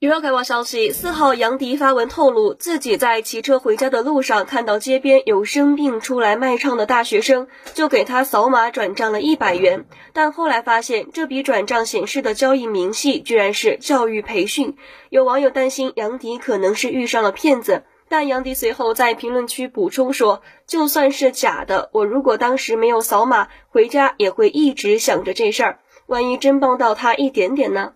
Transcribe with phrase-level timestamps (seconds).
[0.00, 9.86] 娱乐快报消息四号杨迪发文透露自己在骑车回家的路上看到街边有生病出来卖唱的大学生就给他扫码转账了一百元。
[10.12, 14.76] 但后来发现这笔转账显示的交易明细居然是教育培训。
[15.10, 25.80] 有网友担心杨迪可能是遇上了骗子但杨迪随后在评论区补充说就算是假的我如果当时没有扫码回家也会一直想着这事儿。
[26.06, 27.92] 万一真帮到他一点点呢？